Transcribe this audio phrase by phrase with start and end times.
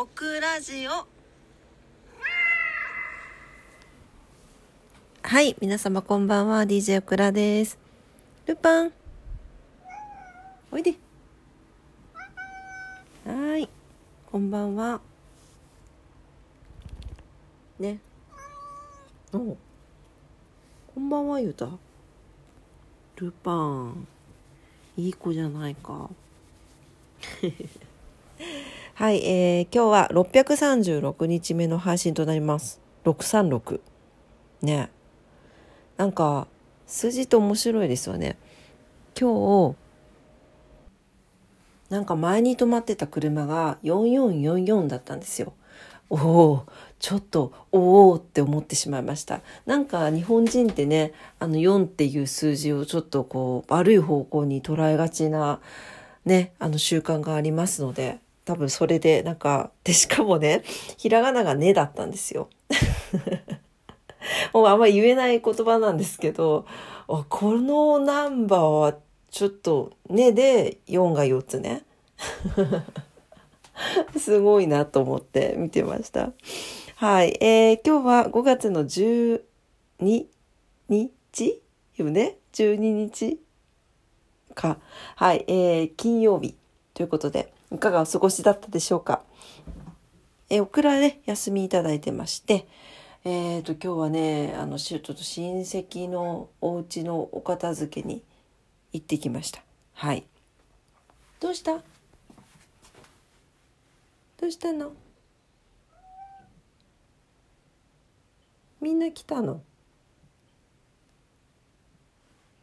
[0.00, 1.08] オクラジオ。
[5.22, 6.62] はい皆様こんばんは。
[6.62, 7.76] DJ オクラです。
[8.46, 8.92] ルパン。
[10.70, 10.94] おいで。
[13.26, 13.68] はい
[14.30, 15.00] こんばんは。
[17.80, 17.98] ね。
[19.32, 19.56] お
[20.94, 21.70] こんばんはゆうた。
[23.16, 24.06] ルパン。
[24.96, 26.08] いい子じゃないか。
[28.98, 32.80] はい、えー、今日は636日目の配信となります。
[33.04, 33.78] 636。
[34.60, 34.90] ね。
[35.96, 36.48] なんか、
[36.84, 38.36] 数字って面白いですよね。
[39.16, 39.76] 今日、
[41.90, 45.52] なんか前に止まってた車が4444だったんですよ。
[46.10, 46.66] おお、
[46.98, 49.42] ちょっと、おおって思ってしまいました。
[49.64, 55.60] なんか日本人ってね、あの4っていう数字をちょっとこう、悪い方向に捉えがちな、
[56.24, 60.62] ね、あの習慣がありますので、多分それでなんか、で、しかもね、
[60.96, 62.48] ひらがながねだったんですよ。
[64.54, 66.64] もうあんま言えない言葉なんですけど、
[67.28, 68.94] このナンバーは
[69.30, 71.82] ちょっとねで4が4つね。
[74.16, 76.32] すごいなと思って見てました。
[76.96, 77.36] はい。
[77.42, 79.42] えー、今日は5月の12
[80.88, 81.62] 日
[81.96, 83.38] よね ?12 日
[84.54, 84.78] か。
[85.16, 85.44] はい。
[85.48, 86.54] えー、金曜日
[86.94, 89.22] ということで、いかがお過ごしだったでしょうか？
[90.48, 92.66] え、オクラで休みいただいてまして、
[93.24, 98.22] えっ、ー、と、今日はね、あの、ちょっと親戚のお家のお片付けに
[98.92, 99.62] 行ってきました。
[99.92, 100.24] はい。
[101.40, 101.82] どうした？
[104.40, 104.92] どうしたの？
[108.80, 109.60] みんな来たの？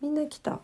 [0.02, 0.62] みんな来た？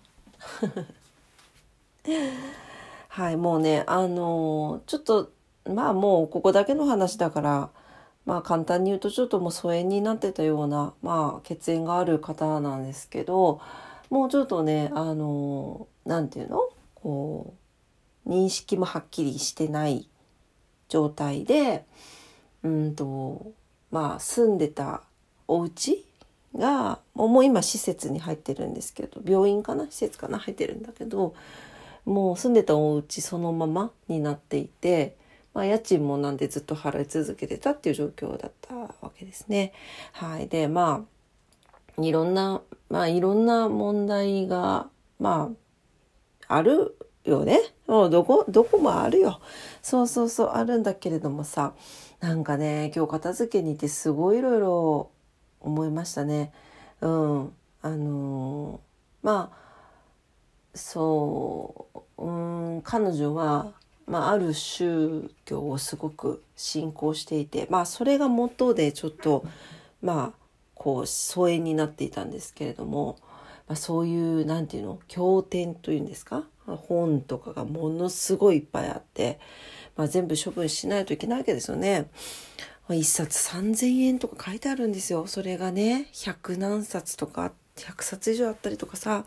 [3.14, 5.32] はいもうねあのー、ちょっと
[5.70, 7.70] まあもうここだけの話だから
[8.26, 13.60] まあ簡単に言うとちょっともう疎遠になってたようなまあ血縁がある方なんですけど
[14.10, 16.62] もうちょっとねあの何、て言うの？
[16.96, 17.54] こ
[18.26, 20.08] う認識もはっきりしてない
[20.88, 21.84] 状態で
[22.64, 23.52] うんと
[23.92, 25.02] まあ住んでた
[25.50, 26.06] お家
[26.56, 29.84] がもう今施設に入ってるんですけど病院かな？
[29.88, 30.40] 施設かな？
[30.40, 31.36] 入ってるんだけど
[32.06, 35.16] もう住んでたお家そのままになっていて、
[35.54, 39.74] まあ、家賃もなんでずっと払い続けてたっていう状況だったわけですね。
[40.14, 40.48] はい。
[40.48, 41.06] で、ま
[41.98, 44.88] あ、いろんな、まあ、いろんな問題が、
[45.20, 45.52] ま
[46.48, 47.60] あ、あるよね。
[47.88, 49.42] もうどこ、どこもあるよ。
[49.82, 51.74] そうそうそう、あるんだけれどもさ、
[52.22, 55.10] なんかね、今日片付けに行ってすごいいろいろ
[55.60, 56.54] 思いましたね。
[57.02, 57.54] うん。
[57.82, 59.71] あのー、まあ、
[60.74, 61.86] そ
[62.18, 63.74] ううん彼女は、
[64.08, 69.46] まあ、ある宗教をすごく信仰していてまあそれが元でちょっと
[70.02, 70.38] まあ
[70.76, 73.18] こう疎遠になっていたんですけれども、
[73.68, 76.44] まあ、そういう何て言うの経典というんですか？
[76.66, 79.40] 本とかがものすごいいっぱいあって、
[79.98, 82.10] まあ、全部処分しないといけないわけですよね。
[82.90, 85.26] 一冊3,000円とか書いてあるんですよ。
[85.28, 89.26] それがね100何冊とか100冊以上あったりとかさ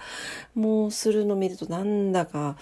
[0.54, 2.56] もうするの見るとなんだか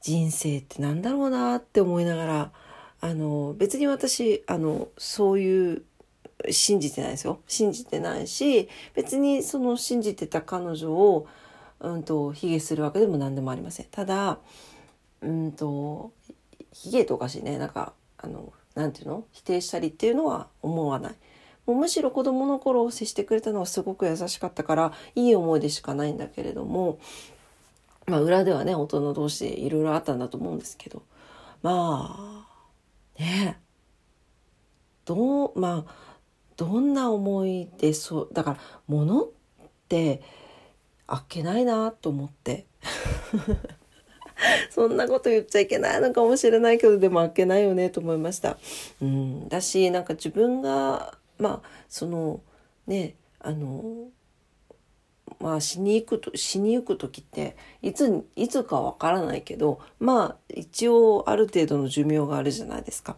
[0.00, 2.52] 人生ってなんだろうなって思いながら
[3.00, 5.82] あの別に私あのそういう
[6.50, 7.40] 信じてないですよ。
[7.48, 11.26] 信じてないし別にその信じてた彼女を
[11.80, 13.86] うんと卑下するわけでも何でもありません。
[13.90, 14.38] ただ
[15.20, 16.12] うんと
[16.72, 17.58] 卑下とおかしいね。
[17.58, 19.24] なんかあのなんていうの？
[19.32, 21.14] 否定したりっていうのは思わない。
[21.68, 26.98] もうむしろ子供の頃接してくれたのはすごく優しかったからいい思い出しかないんだけれども
[28.06, 31.02] まあ裏ではね大人同士でいろいろあったんだと思うんですけど
[31.62, 32.46] ま
[33.18, 33.58] あね
[35.04, 35.92] どうまあ
[36.56, 39.28] どんな思いでそうだから物っ
[39.90, 40.22] て
[41.06, 42.64] あっけないなと思って
[44.70, 48.56] そんなこと言っちゃいけないのかもしれないけどでもあっけないよねと思いました。
[49.02, 52.40] うん、だしなんか自分がまあその
[52.86, 54.08] ねあの
[55.40, 63.16] まあ死に行くと死に行く時っていついつかわからないけどまあ一応ある程度の寿命があるじゃないですか。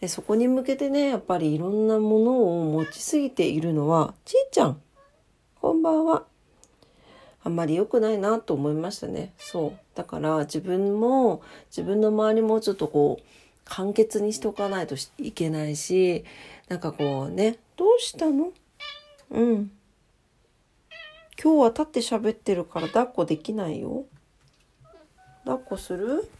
[0.00, 4.80] でそこに向けてねやっぱりいろんなものを持ちすぎているのはちいちゃん
[5.60, 6.24] こんばんは。
[7.42, 9.32] あんまり良くないなと思いましたね。
[9.38, 9.78] そう。
[9.94, 13.24] だから自分も自分の周りもちょっとこう
[13.64, 16.24] 簡潔にしておかないといけないし、
[16.70, 18.52] なんかこうね、どうしたの？
[19.30, 19.72] うん。
[21.42, 24.04] 今日は立って喋ってるから抱っこできないよ。
[25.44, 26.30] 抱っこする？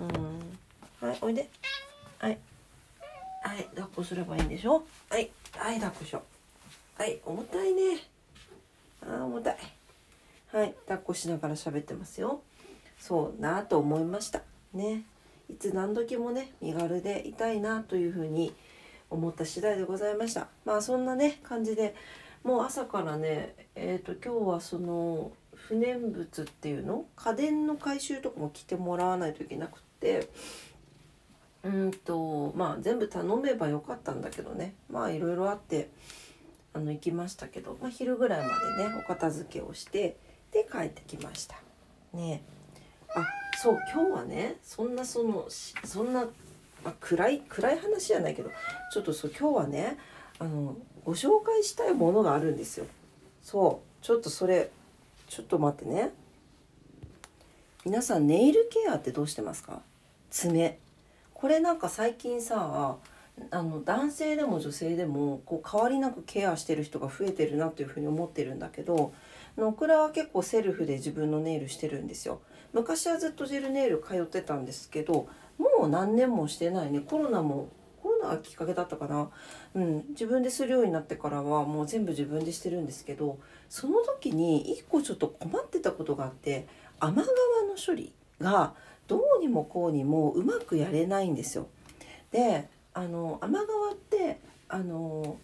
[0.00, 1.08] うん。
[1.08, 1.48] はい、おいで。
[2.18, 2.38] はい。
[3.44, 4.82] はい抱っこすればいいんでしょ？
[5.10, 5.30] はい。
[5.52, 6.22] はい抱っこしよ
[6.98, 7.00] う。
[7.00, 7.98] はい重たいね。
[9.02, 9.58] あー重たい。
[10.52, 12.40] はい抱っこしながら喋ってますよ。
[12.98, 14.42] そうなと思いました。
[14.74, 15.04] ね。
[15.48, 18.52] いつ何時もね身軽でいたいなというふうに
[19.10, 20.48] 思った次第でございました。
[20.64, 21.94] まあそんなね感じで
[22.44, 27.04] もう朝からねえっ、と今日はその不燃物っていうの？
[27.16, 30.28] 家電の回収とかも来てもらわないといけなくって
[31.64, 34.74] うんとまあ全部頼めばよかったんだけどね。
[34.90, 35.90] まあいろいろあって
[36.74, 40.16] あの行きましたけど、まあ、昼ぐらいまでねお片付けをして
[40.52, 41.56] で帰ってきました。
[42.12, 42.42] ね。
[43.14, 43.24] あ
[43.56, 45.46] そう今日はねそんなその
[45.84, 46.26] そんな、
[46.84, 48.50] まあ、暗い暗い話じゃないけど
[48.92, 49.98] ちょっとそう今日はね
[50.38, 52.86] あのご紹介したいものがあるんですよ。
[53.42, 54.70] そうちょっとそれ
[55.28, 56.12] ちょっと待ってね。
[57.84, 59.80] 皆さんネイルケアってどうしてますか？
[60.30, 60.78] 爪。
[61.34, 62.96] これなんか最近さ
[63.50, 69.12] あの男性でも女性でもこう変わりなくケアしてる人が増えてるなというふうに思ってるんだけど
[69.56, 72.40] オクラは結構セルフで自分のネイルしてるんですよ。
[72.72, 75.28] 昔はずっとジェルネイル通ってたんですけど
[75.78, 77.00] もう何年もしてないね。
[77.00, 77.68] コロナも
[78.02, 79.30] コロナがきっかけだったかな、
[79.74, 83.38] うん、自分でするようになってからはもう全部自分でしてるんですけど
[83.68, 86.66] その時に一個ちょっと困ってたことがあって
[86.98, 87.30] 甘皮の
[87.84, 88.74] 処理が
[89.06, 91.68] どうにもこうにもうまくやれないんですよ。
[92.30, 95.36] であの甘皮ってあの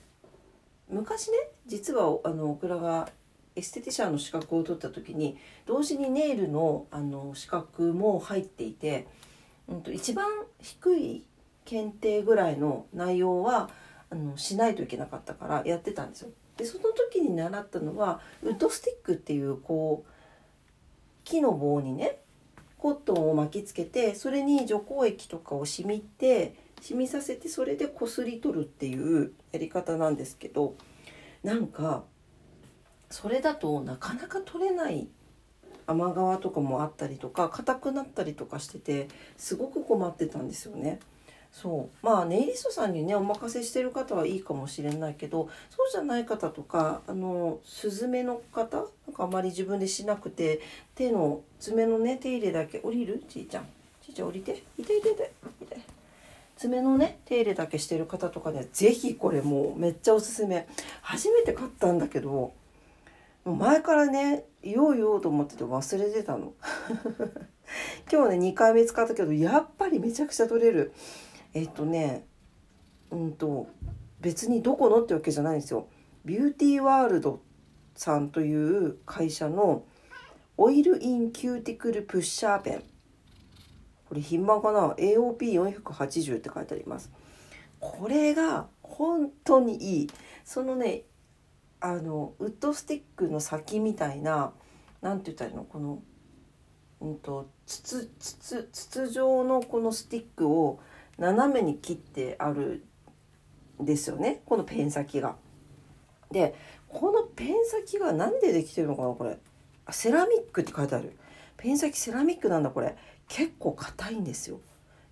[0.90, 3.08] 昔ね実はあのオクラが
[3.56, 9.06] エステティシャンの資格を取った時に同時にネイルのあの資格も入っていて、
[9.69, 10.26] うん、と一番
[10.61, 11.26] 低い
[11.64, 13.70] 検定ぐらいの内容は
[14.11, 16.31] あのしないといけなかったからやってたんですよ。
[16.56, 20.11] でその時に習ったのはウッドスティックっていうこう
[21.25, 22.19] 木の棒にね
[22.78, 30.76] コットンを巻きつけてそれに除光液とかを染みて染みさせてそれでこすり取るっていうやり方なんですけど
[31.43, 32.05] なんか
[33.10, 35.08] それだとなかなか取れない
[35.86, 41.00] 甘皮とかもあったりとか硬くなったりとかしててすごく困ってたんですよね。
[41.52, 42.06] そう。
[42.06, 50.60] まあネイリストさんにねお任せしてる方はいいかもしれないけどそうじゃない方とかあのスズメの方なんかあまり自分でしなくて
[50.96, 53.22] 手の爪のね手入れだけ降りる？
[53.28, 53.66] ちいちゃん。
[54.04, 54.64] ちいちゃん降りて。
[54.78, 55.14] いていてい。
[55.14, 55.26] てい。
[56.56, 60.66] 爪のねお手入れだけしてる方とかね是非これもうめっちゃおすすめ。
[61.02, 62.52] 初めて買ったんだけど
[63.44, 66.55] 前からね言おう言おうと思ってて忘れてたの。
[68.11, 70.93] 今日ね2回目使ったけどやっぱりめちゃくちゃ取れる。
[71.52, 72.26] えっとね
[73.11, 73.69] うんと
[74.20, 75.87] 別にどこのってわけじゃないんですよ。
[76.25, 77.40] ビューティーワールド
[77.94, 79.84] さんという会社の
[80.56, 82.82] オイルインキューティクルプッシャーペン。
[84.08, 87.10] これ品番かな？AOP480 って書いてあります。
[87.81, 90.10] これが本当にいい。
[90.44, 91.02] そのね
[91.84, 94.54] あのウッドスティックの先みたいな
[95.02, 95.64] 何て言ったらいいの？
[95.64, 96.02] この
[97.02, 100.81] うんと筒筒筒状のこのスティックを
[101.19, 102.86] 斜めに切ってある
[103.82, 104.40] んですよね。
[104.46, 105.36] このペン先が。
[106.31, 106.54] で
[106.88, 109.36] このペン先が何でできてるのかなこれ。
[109.84, 111.14] あセラミックって書いてある。
[111.58, 112.96] ペン先セラミックなんだこれ。
[113.28, 114.58] 結構硬いんですよ。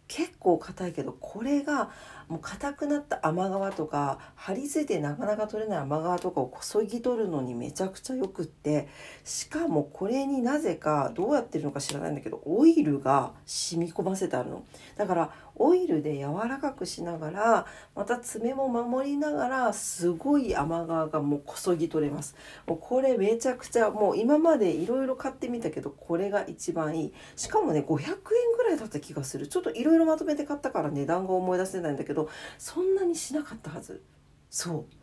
[0.09, 1.91] 結構硬いけどこれが
[2.33, 8.89] もう硬くなった甘皮とか張り付いてなかなか取れない甘皮とかをこそぎ取るのにめちゃくちゃよくって
[9.23, 14.65] しかもこれになぜかどうやってるのか知らないんだけどオイルが染み込ませてあるの。
[14.97, 22.35] だからオイルで柔らかくしながらまた爪も守りながらすごい甘皮がもうこそぎ取れます。
[22.67, 27.13] もうこれめちゃくちゃもう今までいろいろ買ってみたけどこれが一番いい。
[27.37, 28.17] しかもね500円
[28.57, 29.47] ぐらいだった気がする。
[29.47, 32.22] ちょっといろいろまとめて買ったから値段が思い出せないんだけど
[32.59, 34.03] そんなにしなかったはず。
[34.51, 34.95] そう。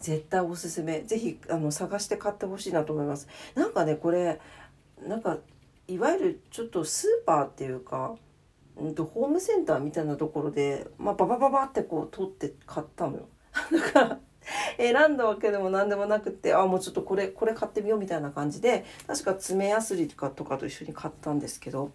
[0.00, 1.02] 絶対おすすめ。
[1.02, 3.28] 是非あの探して買ってほしいなと思います。
[3.54, 4.40] なんかねこれ
[5.02, 5.38] なんか
[5.86, 8.16] いわゆるちょっとスーパーっていうか
[8.76, 13.28] うんとホームセンターみたいなところで、まあ、ババババってこう取って買ったのよ。
[13.72, 14.20] だから
[14.78, 21.92] 選んだわけでも何でもなくってあもうちょっとこれこれ買ってみようみたいな感じで確か爪やすりとかとかと一緒に買ったんですけど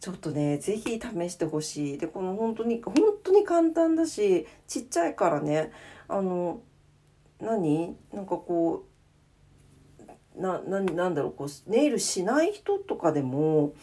[0.00, 1.98] ちょっとね是非試してほしい。
[1.98, 5.72] でこの本当に本当に簡単だしちっちゃいからね
[6.08, 6.60] あの
[7.40, 7.96] 何？
[8.12, 8.84] なんかこ
[10.36, 13.74] うなななんだろうこうネイルしない人とかでも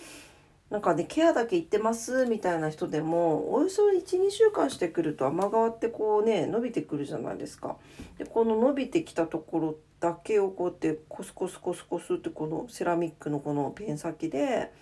[0.73, 7.77] なんかねケアだけ行ってますみたいな人でもおよそ12週間してくると甘皮ってこうね伸びてくるじゃないですか。
[8.17, 14.73] でこの伸びてきたところだけをこうやってコスコスコスコスってこのセラミックのこのペン先で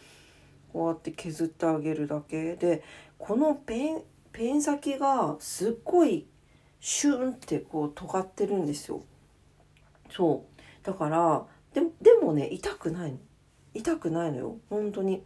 [0.71, 2.55] こうやって削ってあげるだけ。
[2.55, 2.83] で
[3.17, 6.25] このペンペン先がすっごい
[6.79, 9.03] シュンってこう尖ってるんですよ。
[10.09, 10.85] そう。
[10.85, 13.17] だからででもね痛くないの。
[13.73, 15.23] 痛くないのよ本当に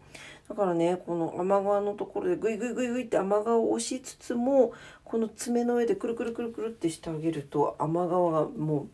[0.48, 4.74] だからねこの甘皮のところでグイグイグイグイって甘皮を押しつつも
[5.04, 8.88] この爪の上でくるくるくるくるってしてあげると甘皮がも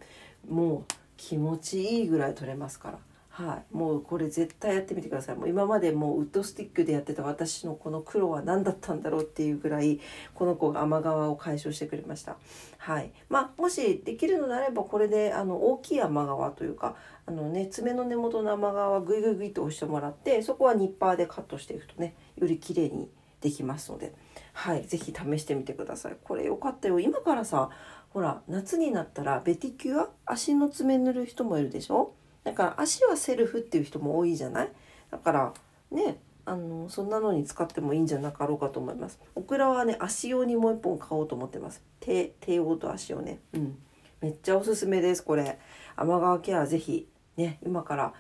[0.49, 2.97] うもう気持ちいいぐらい取れますから。
[3.45, 5.35] はい、もうこれ絶対やってみてください。
[5.35, 9.99] もう今までもうウッドスティックでやってた私のこの黒は何だったんだろうっていうぐらい
[10.35, 12.37] この子が甘皮を解消してくれました。
[12.77, 13.11] はい。
[13.29, 16.95] まあもしできるのであればこれであの大きい甘皮というか
[17.25, 24.13] あのね爪の根元の甘皮はグイグイグイと押してもらってそこはニッパーでカットしていくとねより綺麗にできますので。
[24.53, 24.85] はい。
[24.85, 26.17] 是非試してみてください。
[26.23, 26.99] これよかったよ。
[26.99, 27.69] 今からさ
[28.09, 30.09] ほら夏になったらベティキュア？
[30.25, 32.13] 足の爪塗る人もいるでしょ？
[32.43, 34.71] だから足はセルフっていう人も多いじゃない？
[35.11, 35.53] だから
[35.91, 39.19] ねあのそんなのに使ってもいいんじゃなかろうかと思います。
[39.35, 41.83] オクラはね足用にもう一本買おうと思ってます。
[41.99, 43.39] 手手用と足をね。
[43.53, 43.77] うん。
[44.21, 45.59] めっちゃおすすめですこれ。
[45.95, 47.07] 天川ケアぜひ
[47.37, 48.13] ね今から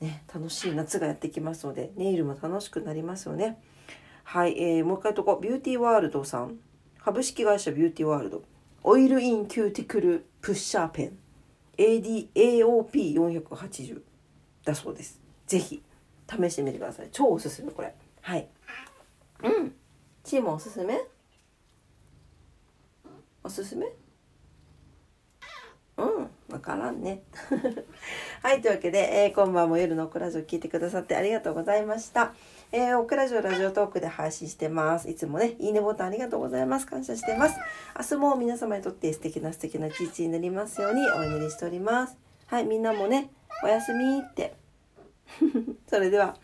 [0.00, 3.60] ね楽しい夏がやってきますのでネイルも楽しくなりますよね。
[4.22, 6.58] はい、えー、もう一回とこビューティーワールドさん。
[6.98, 8.42] 株式会社ビューティーワールド。
[8.82, 11.18] オイルインキューティクルプッシャーペン。
[11.78, 14.02] ADAOP480
[14.64, 15.20] だそうです。
[15.46, 15.82] ぜひ
[16.28, 17.08] 試してみてください。
[17.12, 17.94] 超おすすめこれ。
[18.20, 18.48] はい。
[19.42, 19.74] うん。
[20.22, 21.02] チームおすすめ？
[23.42, 23.86] おすすめ？
[25.98, 27.22] うん、わからんね。
[28.40, 32.32] はい、というわけで、えー、今晩も夜のクラジオ聞いてくださってありがとうございました。
[32.70, 35.10] えー、オクラジオラジオトークで配信してます。
[35.10, 36.86] いつもね、いいねボタンありがとうございます。
[36.86, 37.58] 感謝してます。
[37.98, 42.16] 明日も皆様にとって素敵な素敵な一日になりますようにお祈りしております。
[42.46, 43.30] はい、みんなもね、
[43.64, 44.54] おやすみって。
[45.90, 46.36] それでは、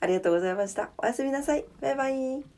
[0.00, 0.90] ありがとうございました。
[0.98, 1.64] おやすみなさい。
[1.80, 2.55] バイバイ。